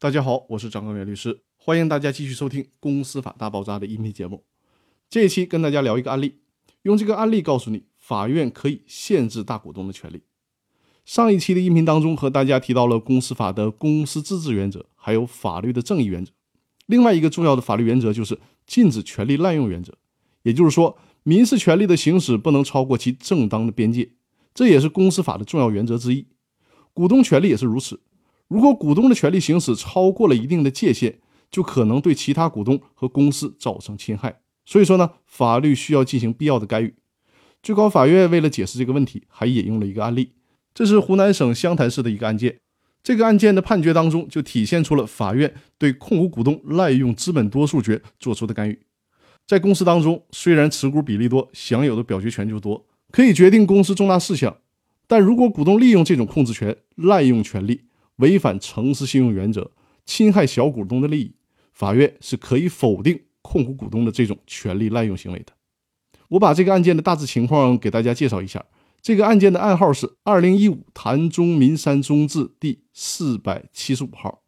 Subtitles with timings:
[0.00, 4.44] 大家好，我是张高远律师，欢迎大家继续收听《公司法大爆炸》的音频节目。
[5.10, 6.36] 这一期跟大家聊一个案例，
[6.82, 10.22] 用这个案例告诉你，法院可以限制大股东的权利。
[11.04, 16.30] 上一期的音频当中和大家提到了公司法的公司自治原则，还有法律的正义原则。
[16.86, 18.38] 另外一个重要的法律原则就是
[18.68, 19.92] 禁止权利滥用原则，
[20.44, 24.12] 也就是说，民事权利的行使不能超过其正当的边界，
[24.54, 26.28] 这也是公司法的重要原则之一。
[26.94, 28.00] 股东权利也是如此，
[28.48, 31.18] 如果股东的权利行使超过了一定的界限，
[31.50, 34.40] 就可能对其他股东和公司造成侵害。
[34.64, 36.94] 所以说呢，法律需要进行必要的干预。
[37.62, 40.32] 最高法院为了解释这个问题，还引用了一个案例，
[40.74, 42.58] 这是湖南省湘潭市的一个案件。
[43.02, 48.78] 这个案件的判决当中，就体现出了法院对控股股东滥用资本多数决做出的干预。
[49.46, 54.58] 在公司当中，虽然持股比例多，享有的表决权就多，可以决定公司重大事项，
[55.06, 57.82] 但如果股东利用这种控制权，滥用权利，
[58.18, 59.72] 违反诚实信用原则，
[60.06, 61.32] 侵害小股东的利益，
[61.72, 65.52] 法院是可以否定控股股东的这种权利滥用行为的。
[66.28, 68.64] 我把这个案件的大致情况给大家介绍一下。
[69.00, 74.42] 这个案件的案号是二零一五潭中民山中字第四百七十五号。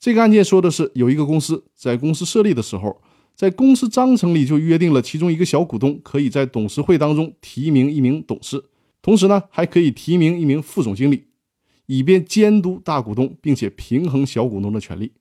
[0.00, 3.02] 这个案件说的是，有一个公司在公司设立的时候，
[3.36, 8.64] 在公司章程里就约定了，其中一个小股东可以在董事会当中提名一名董事，
[9.02, 11.26] 同时呢，还可以提名一名副总经理，
[11.86, 15.12] 以便监督大股东，并且平衡小股东的权利。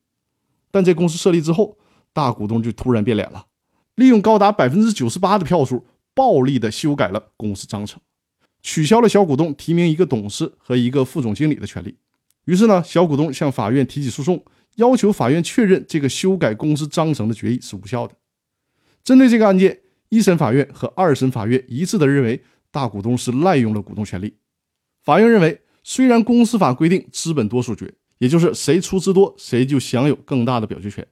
[0.71, 1.77] 但在公司设立之后，
[2.13, 3.45] 大股东就突然变脸了，
[3.95, 7.99] 利用高达百分之九十八的票数，暴力的修改了公司章程。
[8.61, 11.97] 取消了小股东提名一个董事和一个副总经理的权利。
[12.45, 14.43] 于是呢，小股东向法院提起诉讼，
[14.75, 18.15] 要求法院确认这个修改公司章程的决议是无效的。
[19.03, 24.37] 针对这个案件，一审法院和二审法院一致的认为，大股东是滥用了股东权利。
[25.03, 31.05] 法院认为，虽然公司法规定资本多数决，也就是谁出资多，谁就享有更大的表决权。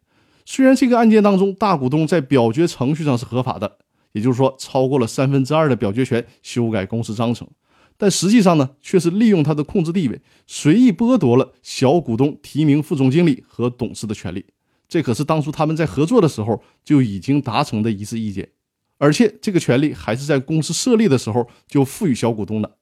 [0.46, 3.78] 虽然这个案件当中，大股东在表决程序上是合法的。
[4.14, 7.48] 也就是说，超过了三分之二的表决权修改公司章程，
[7.96, 14.46] 但实际上呢，却是利用他的控制地位，随意剥夺了小股东提名副总经理和董事的权利。
[14.90, 18.50] 这可是当初他们在合作的时候就已经达成的一致意见，
[18.98, 22.76] 而且这个权利还是在公司设立的时候就赋予小股东的。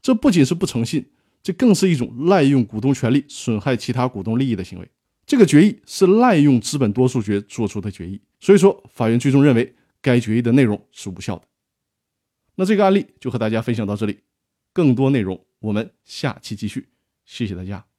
[0.00, 1.06] 这不仅是不诚信，
[1.42, 4.88] 这更是一种滥用股东权利、损害其他股东利益的行为。
[5.26, 9.74] 这个决议是滥用资本多数决做出的决议，所以说法院最终认为。
[10.02, 11.42] 该决议的内容是无效的。
[12.54, 14.20] 那这个案例就和大家分享到这里，
[14.72, 16.88] 更多内容我们下期继续。
[17.26, 17.89] 谢谢大家。